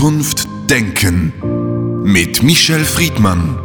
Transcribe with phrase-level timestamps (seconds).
[0.00, 1.30] Zukunft denken
[2.02, 3.58] mit Michel Friedmann.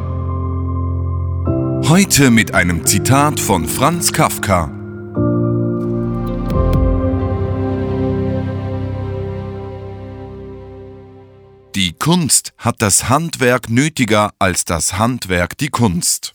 [1.87, 4.67] Heute mit einem Zitat von Franz Kafka.
[11.73, 16.33] Die Kunst hat das Handwerk nötiger als das Handwerk die Kunst.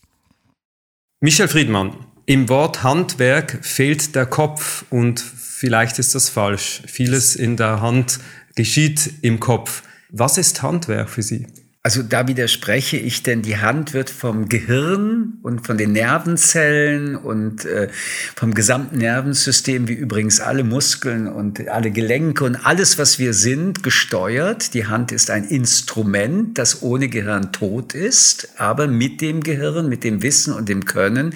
[1.20, 1.92] Michel Friedmann,
[2.24, 6.80] im Wort Handwerk fehlt der Kopf und vielleicht ist das falsch.
[6.86, 8.18] Vieles in der Hand
[8.54, 9.82] geschieht im Kopf.
[10.12, 11.46] Was ist Handwerk für Sie?
[11.82, 17.64] Also da widerspreche ich, denn die Hand wird vom Gehirn und von den Nervenzellen und
[17.64, 17.88] äh,
[18.36, 23.82] vom gesamten Nervensystem, wie übrigens alle Muskeln und alle Gelenke und alles, was wir sind,
[23.82, 24.74] gesteuert.
[24.74, 30.04] Die Hand ist ein Instrument, das ohne Gehirn tot ist, aber mit dem Gehirn, mit
[30.04, 31.34] dem Wissen und dem Können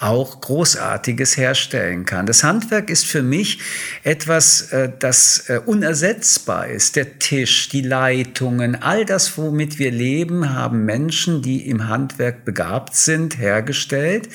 [0.00, 2.26] auch Großartiges herstellen kann.
[2.26, 3.60] Das Handwerk ist für mich
[4.02, 6.96] etwas, äh, das äh, unersetzbar ist.
[6.96, 12.46] Der Tisch, die Leitungen, all das, womit wir wir leben, haben Menschen, die im Handwerk
[12.46, 14.30] begabt sind, hergestellt.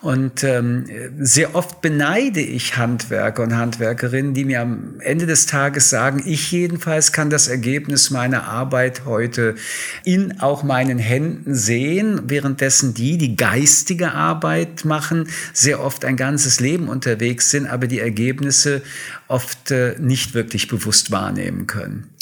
[0.00, 0.84] Und ähm,
[1.18, 6.52] sehr oft beneide ich Handwerker und Handwerkerinnen, die mir am Ende des Tages sagen, ich
[6.52, 9.56] jedenfalls kann das Ergebnis meiner Arbeit heute
[10.04, 16.60] in auch meinen Händen sehen, währenddessen die, die geistige Arbeit machen, sehr oft ein ganzes
[16.60, 18.82] Leben unterwegs sind, aber die Ergebnisse
[19.26, 22.14] oft äh, nicht wirklich bewusst wahrnehmen können.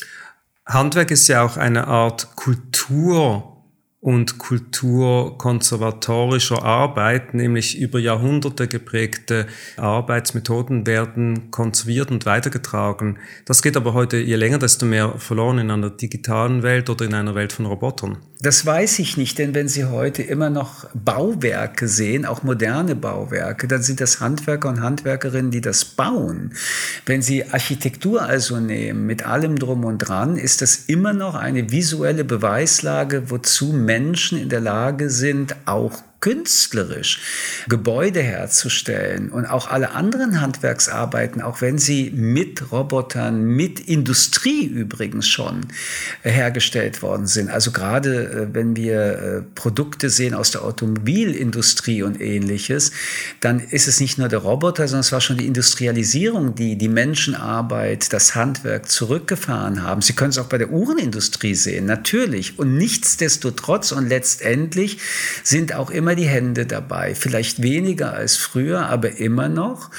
[0.67, 3.52] Handwerk ist ja auch eine Art Kultur
[4.03, 13.21] und kulturkonservatorischer Arbeit, nämlich über Jahrhunderte geprägte Arbeitsmethoden werden konserviert und weitergetragen.
[13.45, 17.15] Das geht aber heute je länger, desto mehr verloren in einer digitalen Welt oder in
[17.15, 18.19] einer Welt von Robotern.
[18.41, 23.69] Das weiß ich nicht, denn wenn Sie heute immer noch Bauwerke sehen, auch moderne Bauwerke,
[23.69, 26.55] dann sind das Handwerker und Handwerkerinnen, die das bauen.
[27.07, 31.71] Wenn Sie Architektur also nehmen, mit allem drum und dran, ist das immer noch eine
[31.71, 33.92] visuelle Beweislage, wozu Menschen
[34.39, 37.21] in der Lage sind, auch künstlerisch
[37.69, 45.29] Gebäude herzustellen und auch alle anderen Handwerksarbeiten, auch wenn sie mit Robotern, mit Industrie übrigens
[45.29, 45.67] schon
[46.23, 47.51] äh, hergestellt worden sind.
[47.51, 52.93] Also gerade äh, wenn wir äh, Produkte sehen aus der Automobilindustrie und ähnliches,
[53.41, 56.89] dann ist es nicht nur der Roboter, sondern es war schon die Industrialisierung, die die
[56.89, 60.03] Menschenarbeit, das Handwerk zurückgefahren haben.
[60.03, 62.61] Sie können es auch bei der Uhrenindustrie sehen, natürlich.
[62.61, 64.99] Und nichtsdestotrotz und letztendlich
[65.43, 67.15] sind auch immer immer die Hände dabei.
[67.15, 69.91] Vielleicht weniger als früher, aber immer noch.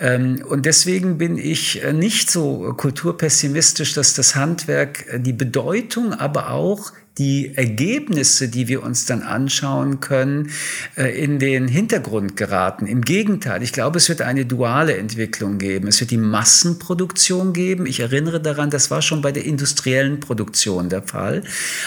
[0.00, 6.14] Ähm, und deswegen bin ich äh, nicht so kulturpessimistisch, dass das Handwerk äh, die Bedeutung,
[6.14, 10.50] aber auch die Ergebnisse, die wir uns dann anschauen können,
[10.96, 12.86] äh, in den Hintergrund geraten.
[12.86, 15.88] Im Gegenteil, ich glaube, es wird eine duale Entwicklung geben.
[15.88, 17.86] Es wird die Massenproduktion geben.
[17.86, 21.42] Ich erinnere daran, das war schon bei der industriellen Produktion der Fall.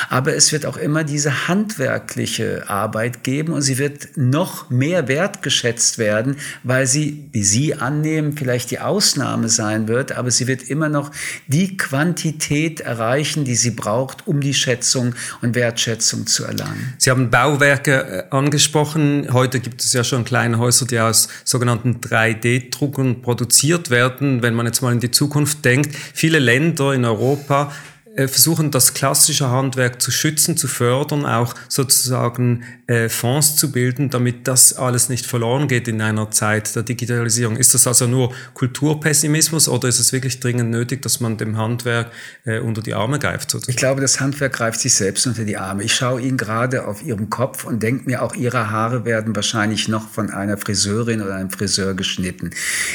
[0.09, 5.97] Aber es wird auch immer diese handwerkliche Arbeit geben und sie wird noch mehr wertgeschätzt
[5.97, 10.89] werden, weil sie, wie Sie annehmen, vielleicht die Ausnahme sein wird, aber sie wird immer
[10.89, 11.11] noch
[11.47, 16.93] die Quantität erreichen, die sie braucht, um die Schätzung und Wertschätzung zu erlangen.
[16.97, 19.27] Sie haben Bauwerke äh, angesprochen.
[19.31, 24.41] Heute gibt es ja schon kleine Häuser, die aus sogenannten 3D-Drucken produziert werden.
[24.41, 27.71] Wenn man jetzt mal in die Zukunft denkt, viele Länder in Europa
[28.15, 34.47] versuchen, das klassische Handwerk zu schützen, zu fördern, auch sozusagen äh, Fonds zu bilden, damit
[34.47, 37.55] das alles nicht verloren geht in einer Zeit der Digitalisierung.
[37.55, 42.11] Ist das also nur Kulturpessimismus oder ist es wirklich dringend nötig, dass man dem Handwerk
[42.43, 43.49] äh, unter die Arme greift?
[43.49, 43.71] Sozusagen?
[43.71, 45.83] Ich glaube, das Handwerk greift sich selbst unter die Arme.
[45.83, 49.87] Ich schaue Ihnen gerade auf Ihrem Kopf und denke mir, auch Ihre Haare werden wahrscheinlich
[49.87, 52.51] noch von einer Friseurin oder einem Friseur geschnitten.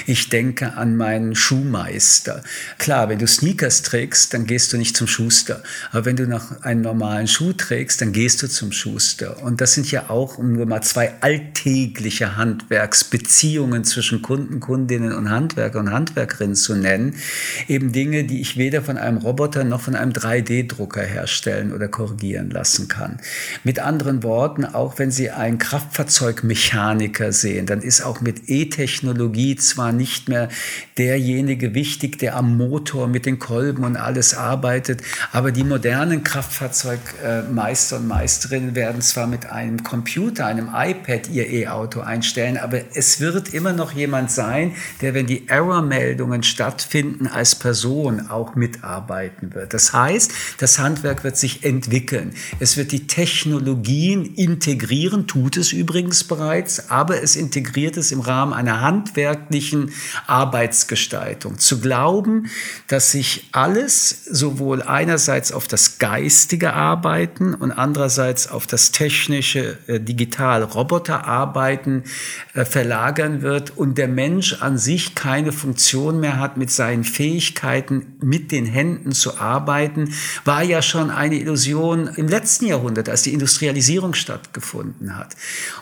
[0.06, 2.42] Ich denke an meinen Schuhmeister.
[2.78, 5.62] Klar, wenn du Sneakers trägst, dann gehst du nicht zum zum Schuster.
[5.92, 9.42] Aber wenn du noch einen normalen Schuh trägst, dann gehst du zum Schuster.
[9.42, 15.30] Und das sind ja auch, um nur mal zwei alltägliche Handwerksbeziehungen zwischen Kunden, Kundinnen und
[15.30, 17.14] Handwerker und Handwerkerinnen zu nennen,
[17.68, 22.50] eben Dinge, die ich weder von einem Roboter noch von einem 3D-Drucker herstellen oder korrigieren
[22.50, 23.18] lassen kann.
[23.62, 29.92] Mit anderen Worten, auch wenn Sie einen Kraftfahrzeugmechaniker sehen, dann ist auch mit E-Technologie zwar
[29.92, 30.48] nicht mehr
[30.98, 35.02] derjenige wichtig, der am Motor mit den Kolben und alles arbeitet, arbeitet.
[35.32, 42.00] Aber die modernen Kraftfahrzeugmeister und Meisterinnen werden zwar mit einem Computer, einem iPad ihr E-Auto
[42.00, 48.28] einstellen, aber es wird immer noch jemand sein, der, wenn die Error-Meldungen stattfinden, als Person
[48.28, 49.74] auch mitarbeiten wird.
[49.74, 52.32] Das heißt, das Handwerk wird sich entwickeln.
[52.60, 58.52] Es wird die Technologien integrieren, tut es übrigens bereits, aber es integriert es im Rahmen
[58.52, 59.92] einer handwerklichen
[60.26, 61.58] Arbeitsgestaltung.
[61.58, 62.48] Zu glauben,
[62.88, 70.00] dass sich alles sowohl einerseits auf das Geistige arbeiten und andererseits auf das technische, äh,
[70.00, 72.04] digital Roboterarbeiten
[72.54, 78.16] äh, verlagern wird und der Mensch an sich keine Funktion mehr hat, mit seinen Fähigkeiten
[78.20, 80.12] mit den Händen zu arbeiten,
[80.44, 85.36] war ja schon eine Illusion im letzten Jahrhundert, als die Industrialisierung stattgefunden hat.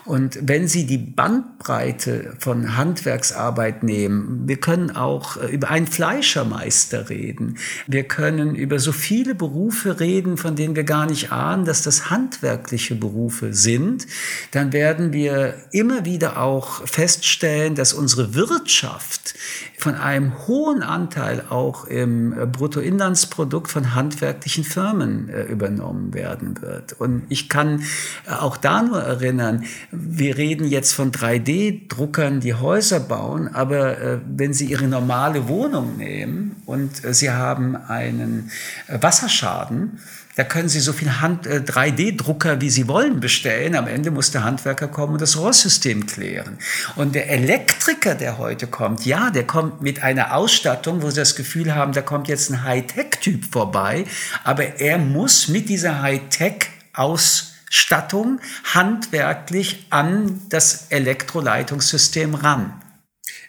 [0.05, 7.09] Und wenn Sie die Bandbreite von Handwerksarbeit nehmen, wir können auch äh, über einen Fleischermeister
[7.09, 7.57] reden.
[7.87, 12.09] Wir können über so viele Berufe reden, von denen wir gar nicht ahnen, dass das
[12.09, 14.07] handwerkliche Berufe sind.
[14.51, 19.35] Dann werden wir immer wieder auch feststellen, dass unsere Wirtschaft
[19.77, 26.93] von einem hohen Anteil auch im äh, Bruttoinlandsprodukt von handwerklichen Firmen äh, übernommen werden wird.
[26.93, 27.83] Und ich kann
[28.27, 34.65] auch da nur erinnern, wir reden jetzt von 3D-Druckern, die Häuser bauen, aber wenn Sie
[34.65, 38.51] Ihre normale Wohnung nehmen und Sie haben einen
[38.84, 39.99] äh, Wasserschaden,
[40.35, 43.73] da können Sie so viel Hand, äh, 3D-Drucker, wie Sie wollen, bestellen.
[43.75, 46.57] Am Ende muss der Handwerker kommen und das Rohrsystem klären.
[46.97, 51.37] Und der Elektriker, der heute kommt, ja, der kommt mit einer Ausstattung, wo Sie das
[51.37, 54.03] Gefühl haben, da kommt jetzt ein Hightech-Typ vorbei.
[54.43, 58.41] Aber er muss mit dieser Hightech-Ausstattung
[58.73, 62.81] handwerklich an das Elektroleitungssystem ran.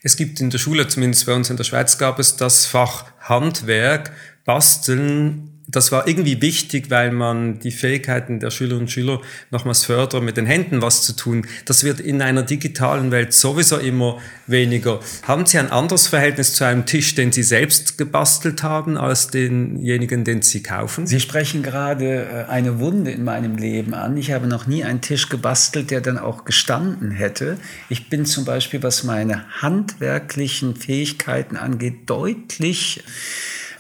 [0.05, 3.07] Es gibt in der Schule, zumindest bei uns in der Schweiz, gab es das Fach
[3.29, 4.13] Handwerk,
[4.45, 9.21] Basteln, das war irgendwie wichtig, weil man die Fähigkeiten der Schülerinnen und Schüler
[9.51, 11.47] nochmals fördert, mit den Händen was zu tun.
[11.65, 15.01] Das wird in einer digitalen Welt sowieso immer weniger.
[15.23, 20.23] Haben Sie ein anderes Verhältnis zu einem Tisch, den Sie selbst gebastelt haben, als denjenigen,
[20.23, 21.07] den Sie kaufen?
[21.07, 24.17] Sie sprechen gerade äh, eine Wunde in meinem Leben an.
[24.17, 27.59] Ich habe noch nie einen Tisch gebastelt, der dann auch gestanden hätte.
[27.89, 33.03] Ich bin zum Beispiel, was meine handwerklichen Fähigkeiten angeht, deutlich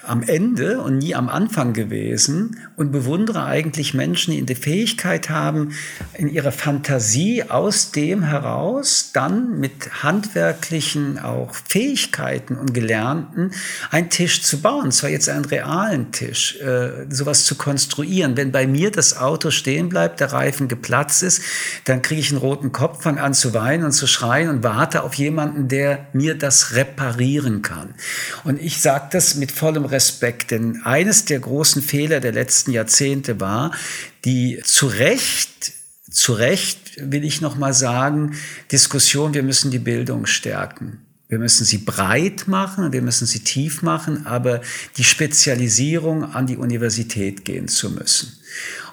[0.06, 5.72] am Ende und nie am Anfang gewesen und bewundere eigentlich Menschen, die die Fähigkeit haben,
[6.14, 13.50] in ihrer Fantasie aus dem heraus dann mit handwerklichen auch Fähigkeiten und Gelernten
[13.90, 18.36] einen Tisch zu bauen, zwar jetzt einen realen Tisch, äh, sowas zu konstruieren.
[18.36, 21.42] Wenn bei mir das Auto stehen bleibt, der Reifen geplatzt ist,
[21.84, 25.02] dann kriege ich einen roten Kopf, fange an zu weinen und zu schreien und warte
[25.02, 27.94] auf jemanden, der mir das reparieren kann.
[28.44, 32.70] Und ich sage das mit vollem Respekt Respekt, denn eines der großen Fehler der letzten
[32.70, 33.72] Jahrzehnte war,
[34.24, 35.72] die zu Recht
[36.16, 38.36] zu Recht will ich noch mal sagen,
[38.72, 41.00] Diskussion, wir müssen die Bildung stärken.
[41.28, 44.60] Wir müssen sie breit machen, wir müssen sie tief machen, aber
[44.96, 48.32] die Spezialisierung an die Universität gehen zu müssen.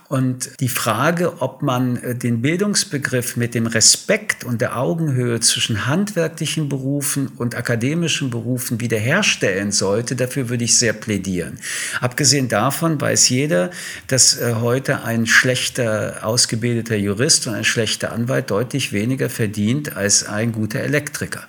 [0.09, 5.87] Und die Frage, ob man äh, den Bildungsbegriff mit dem Respekt und der Augenhöhe zwischen
[5.87, 11.59] handwerklichen Berufen und akademischen Berufen wiederherstellen sollte, dafür würde ich sehr plädieren.
[12.01, 13.71] Abgesehen davon weiß jeder,
[14.07, 20.25] dass äh, heute ein schlechter ausgebildeter Jurist und ein schlechter Anwalt deutlich weniger verdient als
[20.25, 21.47] ein guter Elektriker.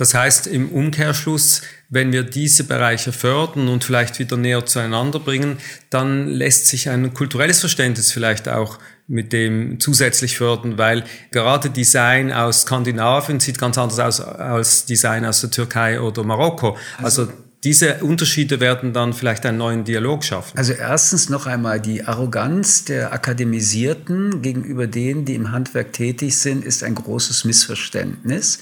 [0.00, 1.60] Das heißt im Umkehrschluss,
[1.90, 5.58] wenn wir diese Bereiche fördern und vielleicht wieder näher zueinander bringen,
[5.90, 12.32] dann lässt sich ein kulturelles Verständnis vielleicht auch mit dem zusätzlich fördern, weil gerade Design
[12.32, 16.78] aus Skandinavien sieht ganz anders aus als Design aus der Türkei oder Marokko.
[17.02, 17.32] Also, also
[17.62, 20.56] diese Unterschiede werden dann vielleicht einen neuen Dialog schaffen.
[20.56, 26.64] Also erstens noch einmal die Arroganz der Akademisierten gegenüber denen, die im Handwerk tätig sind,
[26.64, 28.60] ist ein großes Missverständnis.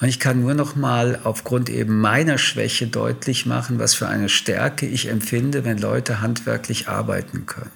[0.00, 4.28] Und ich kann nur noch mal aufgrund eben meiner Schwäche deutlich machen, was für eine
[4.28, 7.70] Stärke ich empfinde, wenn Leute handwerklich arbeiten können.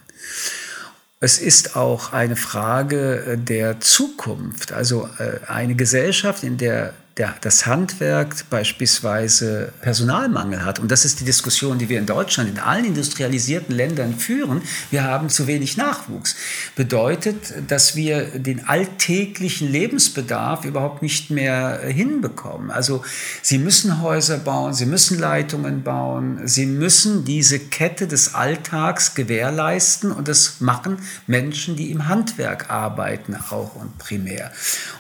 [1.21, 7.67] Es ist auch eine Frage der Zukunft, also äh, eine Gesellschaft, in der der, das
[7.67, 10.79] Handwerk beispielsweise Personalmangel hat.
[10.79, 14.63] Und das ist die Diskussion, die wir in Deutschland, in allen industrialisierten Ländern führen.
[14.91, 16.37] Wir haben zu wenig Nachwuchs.
[16.77, 22.71] Bedeutet, dass wir den alltäglichen Lebensbedarf überhaupt nicht mehr hinbekommen.
[22.71, 23.05] Also
[23.43, 30.13] Sie müssen Häuser bauen, Sie müssen Leitungen bauen, Sie müssen diese Kette des Alltags gewährleisten.
[30.13, 34.53] Und das machen Menschen, die im Handwerk arbeiten, auch und primär.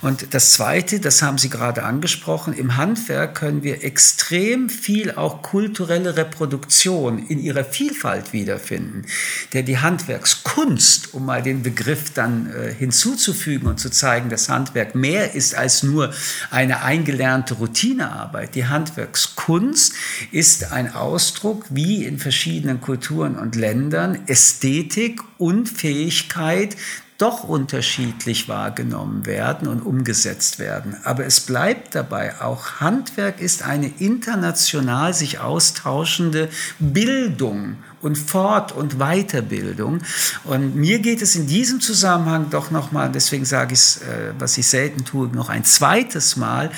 [0.03, 5.12] Und das Zweite, das haben Sie gerade angesprochen, angesprochen, im Handwerk können wir extrem viel
[5.12, 9.05] auch kulturelle Reproduktion in ihrer Vielfalt wiederfinden.
[9.53, 14.95] Der die Handwerkskunst, um mal den Begriff dann äh, hinzuzufügen und zu zeigen, dass Handwerk
[14.95, 16.15] mehr ist als nur
[16.50, 18.55] eine eingelernte Routinearbeit.
[18.55, 19.93] Die Handwerkskunst
[20.33, 26.75] ist ein Ausdruck, wie in verschiedenen Kulturen und Ländern Ästhetik und Fähigkeit
[27.19, 30.97] doch unterschiedlich wahrgenommen werden und umgesetzt werden.
[31.03, 36.49] Aber es bleibt dabei, auch Handwerk ist eine international sich austauschende
[36.79, 40.00] Bildung und Fort- und Weiterbildung.
[40.45, 44.57] Und mir geht es in diesem Zusammenhang doch nochmal, deswegen sage ich es, äh, was
[44.59, 46.71] ich selten tue, noch ein zweites Mal.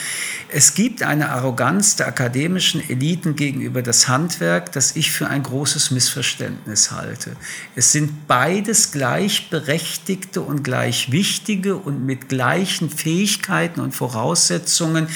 [0.49, 5.91] Es gibt eine Arroganz der akademischen Eliten gegenüber das Handwerk, das ich für ein großes
[5.91, 7.37] Missverständnis halte.
[7.75, 15.09] Es sind beides gleichberechtigte und gleich wichtige und mit gleichen Fähigkeiten und Voraussetzungen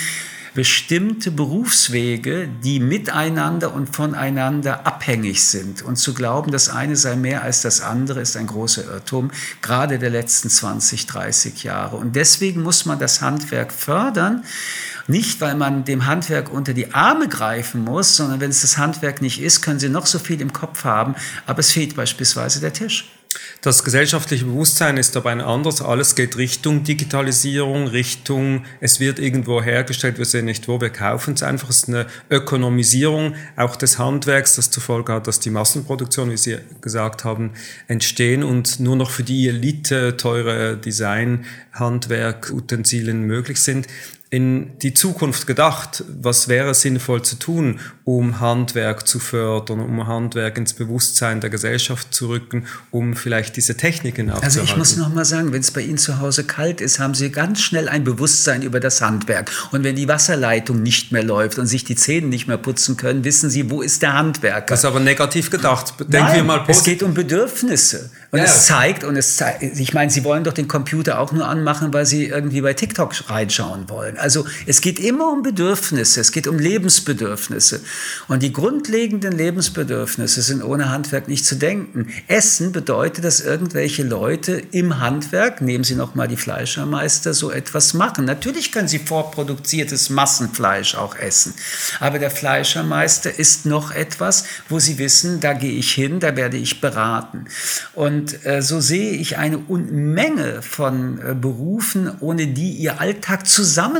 [0.55, 5.83] bestimmte Berufswege, die miteinander und voneinander abhängig sind.
[5.83, 9.33] Und zu glauben, das eine sei mehr als das andere, ist ein großer Irrtum,
[9.63, 11.97] gerade der letzten 20, 30 Jahre.
[11.97, 14.45] Und deswegen muss man das Handwerk fördern.
[15.07, 19.21] Nicht, weil man dem Handwerk unter die Arme greifen muss, sondern wenn es das Handwerk
[19.21, 21.15] nicht ist, können Sie noch so viel im Kopf haben,
[21.47, 23.11] aber es fehlt beispielsweise der Tisch.
[23.65, 25.81] Das gesellschaftliche Bewusstsein ist dabei ein anderes.
[25.81, 31.33] Alles geht Richtung Digitalisierung, Richtung, es wird irgendwo hergestellt, wir sehen nicht wo, wir kaufen
[31.33, 31.71] es einfach.
[31.71, 36.37] Es ist eine Ökonomisierung auch des Handwerks, das zur Folge hat, dass die Massenproduktion, wie
[36.37, 37.53] Sie gesagt haben,
[37.89, 43.87] entstehen und nur noch für die Elite teure Design, Handwerk, Utensilien möglich sind
[44.35, 50.59] in die Zukunft gedacht, was wäre sinnvoll zu tun, um Handwerk zu fördern, um Handwerk
[50.59, 54.59] ins Bewusstsein der Gesellschaft zu rücken, um vielleicht diese Techniken aufzuhalten?
[54.59, 57.15] Also ich muss noch mal sagen, wenn es bei Ihnen zu Hause kalt ist, haben
[57.15, 59.53] Sie ganz schnell ein Bewusstsein über das Handwerk.
[59.71, 63.23] Und wenn die Wasserleitung nicht mehr läuft und sich die Zähne nicht mehr putzen können,
[63.23, 64.67] wissen Sie, wo ist der Handwerker?
[64.67, 65.95] Das ist aber negativ gedacht.
[66.01, 68.11] Denken Nein, wir mal Es geht um Bedürfnisse.
[68.33, 68.47] Und ja.
[68.47, 71.93] es zeigt, und es zeigt, ich meine, Sie wollen doch den Computer auch nur anmachen,
[71.95, 74.19] weil Sie irgendwie bei TikTok reinschauen wollen.
[74.25, 77.83] Also es geht immer um Bedürfnisse, es geht um Lebensbedürfnisse.
[78.27, 82.07] Und die grundlegenden Lebensbedürfnisse sind ohne Handwerk nicht zu denken.
[82.27, 87.93] Essen bedeutet, dass irgendwelche Leute im Handwerk, nehmen Sie noch mal die Fleischermeister, so etwas
[87.93, 88.25] machen.
[88.25, 91.53] Natürlich können Sie vorproduziertes Massenfleisch auch essen.
[92.01, 96.57] Aber der Fleischermeister ist noch etwas, wo Sie wissen, da gehe ich hin, da werde
[96.57, 97.45] ich beraten.
[97.93, 103.47] Und äh, so sehe ich eine Unmenge von äh, Berufen, ohne die Ihr Alltag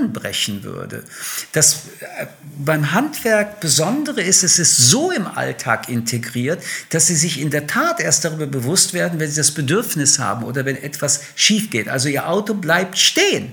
[0.05, 1.05] zusammenbrechen würde.
[1.53, 2.27] Das äh,
[2.59, 7.67] beim Handwerk Besondere ist, es ist so im Alltag integriert, dass sie sich in der
[7.67, 11.89] Tat erst darüber bewusst werden, wenn sie das Bedürfnis haben oder wenn etwas schief geht.
[11.89, 13.53] Also ihr Auto bleibt stehen.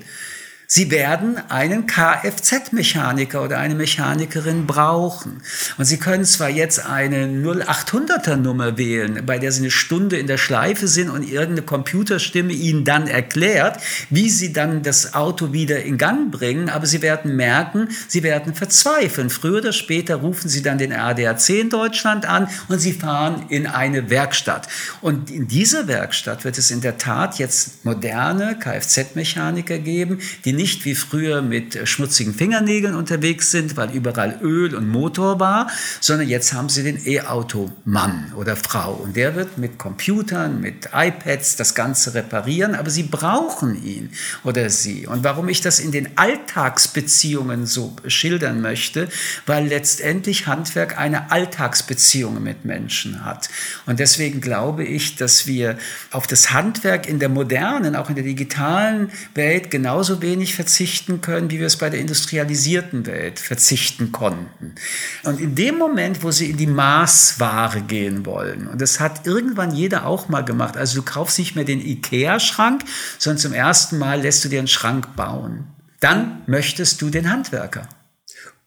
[0.74, 5.44] Sie werden einen Kfz-Mechaniker oder eine Mechanikerin brauchen.
[5.78, 10.28] Und Sie können zwar jetzt eine 0800er Nummer wählen, bei der Sie eine Stunde in
[10.28, 15.84] der Schleife sind und irgendeine Computerstimme Ihnen dann erklärt, wie Sie dann das Auto wieder
[15.84, 19.30] in Gang bringen, aber Sie werden merken, Sie werden verzweifeln.
[19.30, 23.68] Früher oder später rufen Sie dann den ADAC in Deutschland an und Sie fahren in
[23.68, 24.70] eine Werkstatt.
[25.01, 30.86] Und in dieser Werkstatt wird es in der Tat jetzt moderne Kfz-Mechaniker geben, die nicht
[30.86, 36.53] wie früher mit schmutzigen Fingernägeln unterwegs sind, weil überall Öl und Motor war, sondern jetzt
[36.53, 42.13] haben sie den E-Auto-Mann oder Frau und der wird mit Computern, mit iPads das Ganze
[42.13, 44.12] reparieren, aber sie brauchen ihn
[44.44, 45.08] oder sie.
[45.08, 49.10] Und warum ich das in den Alltagsbeziehungen so schildern möchte,
[49.48, 53.50] weil letztendlich Handwerk eine Alltagsbeziehung mit Menschen hat.
[53.88, 55.80] Und deswegen glaube ich, dass wir
[56.12, 61.22] auf das Handwerk in der modernen, auch in der digitalen Welt genauso wenig nicht verzichten
[61.22, 64.75] können, wie wir es bei der industrialisierten Welt verzichten konnten.
[65.24, 69.74] Und in dem Moment, wo sie in die Maßware gehen wollen, und das hat irgendwann
[69.74, 72.84] jeder auch mal gemacht, also du kaufst nicht mehr den IKEA-Schrank,
[73.17, 75.67] sondern zum ersten Mal lässt du dir einen Schrank bauen,
[76.01, 77.88] dann möchtest du den Handwerker.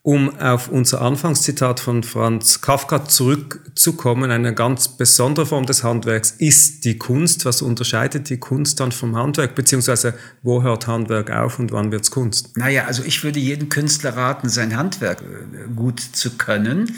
[0.07, 6.85] Um auf unser Anfangszitat von Franz Kafka zurückzukommen, eine ganz besondere Form des Handwerks ist
[6.85, 7.47] die Kunst.
[7.47, 9.55] Was unterscheidet die Kunst dann vom Handwerk?
[9.55, 12.55] Beziehungsweise wo hört Handwerk auf und wann wird's Kunst?
[12.59, 16.95] Naja, also ich würde jedem Künstler raten, sein Handwerk äh, gut zu können.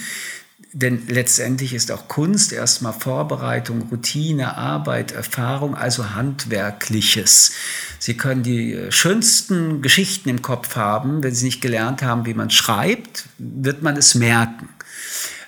[0.72, 7.52] Denn letztendlich ist auch Kunst erstmal Vorbereitung, Routine, Arbeit, Erfahrung, also Handwerkliches.
[7.98, 12.50] Sie können die schönsten Geschichten im Kopf haben, wenn Sie nicht gelernt haben, wie man
[12.50, 14.70] schreibt, wird man es merken.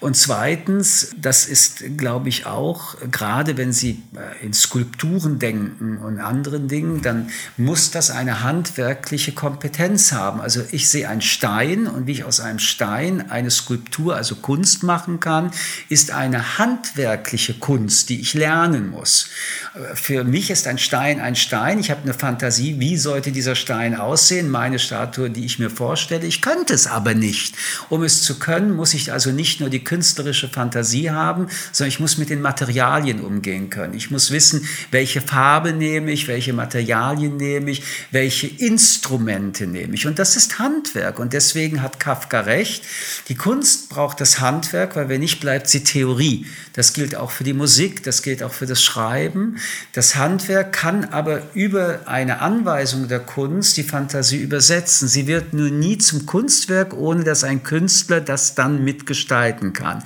[0.01, 6.21] Und zweitens, das ist, glaube ich, auch, gerade wenn Sie äh, in Skulpturen denken und
[6.21, 10.41] anderen Dingen, dann muss das eine handwerkliche Kompetenz haben.
[10.41, 14.85] Also ich sehe einen Stein und wie ich aus einem Stein eine Skulptur, also Kunst
[14.85, 15.51] machen kann,
[15.89, 19.31] ist eine handwerkliche Kunst, die ich lernen muss.
[19.95, 21.81] Für mich ist ein Stein ein Stein.
[21.81, 26.25] Ich habe eine Fantasie, wie sollte dieser Stein aussehen, meine Statue, die ich mir vorstelle.
[26.25, 27.57] Ich könnte es aber nicht.
[27.89, 31.99] Um es zu können, muss ich also nicht nur die künstlerische Fantasie haben, sondern ich
[31.99, 33.95] muss mit den Materialien umgehen können.
[33.95, 40.07] Ich muss wissen, welche Farbe nehme ich, welche Materialien nehme ich, welche Instrumente nehme ich.
[40.07, 41.19] Und das ist Handwerk.
[41.19, 42.85] Und deswegen hat Kafka recht.
[43.29, 46.45] Die Kunst braucht das Handwerk, weil wenn nicht, bleibt sie Theorie.
[46.75, 49.57] Das gilt auch für die Musik, das gilt auch für das Schreiben.
[49.95, 55.09] Das Handwerk kann aber über eine Anweisung der Kunst die Fantasie übersetzen.
[55.09, 60.03] Sie wird nur nie zum Kunstwerk, ohne dass ein Künstler das dann mitgestalten kann.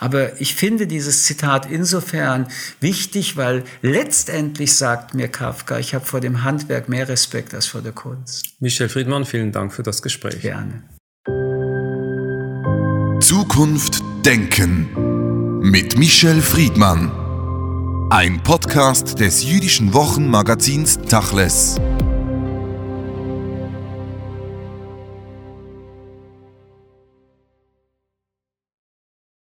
[0.00, 2.46] Aber ich finde dieses Zitat insofern
[2.80, 7.80] wichtig, weil letztendlich sagt mir Kafka, ich habe vor dem Handwerk mehr Respekt als vor
[7.80, 8.54] der Kunst.
[8.60, 10.40] Michel Friedmann, vielen Dank für das Gespräch.
[10.42, 10.82] Gerne.
[13.20, 17.10] Zukunft Denken mit Michel Friedmann.
[18.10, 21.80] Ein Podcast des jüdischen Wochenmagazins Tachles.